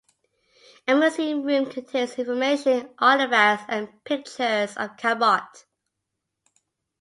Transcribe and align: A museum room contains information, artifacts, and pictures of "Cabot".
A 0.87 0.95
museum 0.95 1.43
room 1.43 1.69
contains 1.69 2.17
information, 2.17 2.89
artifacts, 2.97 3.65
and 3.69 4.03
pictures 4.03 4.75
of 4.75 4.97
"Cabot". 4.97 5.43